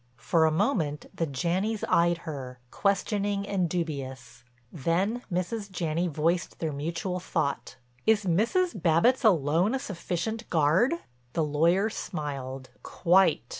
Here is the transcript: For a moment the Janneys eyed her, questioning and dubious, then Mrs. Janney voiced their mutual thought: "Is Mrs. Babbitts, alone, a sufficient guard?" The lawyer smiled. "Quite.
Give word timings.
For 0.17 0.45
a 0.45 0.51
moment 0.51 1.05
the 1.15 1.27
Janneys 1.27 1.83
eyed 1.87 2.17
her, 2.25 2.59
questioning 2.71 3.47
and 3.47 3.69
dubious, 3.69 4.43
then 4.71 5.21
Mrs. 5.31 5.69
Janney 5.69 6.07
voiced 6.07 6.57
their 6.57 6.73
mutual 6.73 7.19
thought: 7.19 7.75
"Is 8.07 8.25
Mrs. 8.25 8.81
Babbitts, 8.81 9.23
alone, 9.23 9.75
a 9.75 9.79
sufficient 9.79 10.49
guard?" 10.49 10.95
The 11.33 11.43
lawyer 11.43 11.91
smiled. 11.91 12.71
"Quite. 12.81 13.43